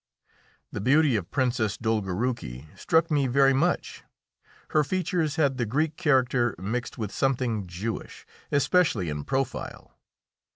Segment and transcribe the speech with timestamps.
[0.71, 4.01] The beauty of Princess Dolgoruki struck me very much.
[4.69, 9.95] Her features had the Greek character mixed with something Jewish, especially in profile.